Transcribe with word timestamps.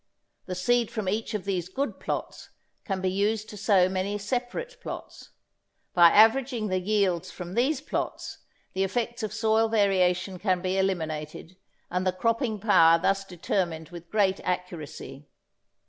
The 0.47 0.55
seed 0.55 0.89
from 0.89 1.07
each 1.07 1.35
of 1.35 1.45
these 1.45 1.69
good 1.69 1.99
plots 1.99 2.49
can 2.85 3.01
be 3.01 3.11
used 3.11 3.47
to 3.49 3.55
sow 3.55 3.87
many 3.87 4.17
separate 4.17 4.81
plots: 4.81 5.29
by 5.93 6.09
averaging 6.09 6.69
the 6.69 6.79
yields 6.79 7.29
from 7.29 7.53
these 7.53 7.81
plots 7.81 8.39
the 8.73 8.83
effects 8.83 9.21
of 9.21 9.31
soil 9.31 9.67
variation 9.69 10.39
can 10.39 10.59
be 10.59 10.75
eliminated, 10.79 11.55
and 11.91 12.07
the 12.07 12.13
cropping 12.13 12.59
power 12.59 12.97
thus 12.97 13.23
determined 13.23 13.89
with 13.89 14.09
great 14.09 14.39
accuracy. 14.39 15.27